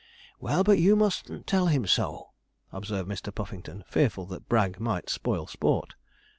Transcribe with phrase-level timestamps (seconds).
[0.39, 2.31] 'Well, but you mustn't tell him so,'
[2.71, 3.31] observed Mr.
[3.31, 5.93] Puffington, fearful that Bragg might spoil sport.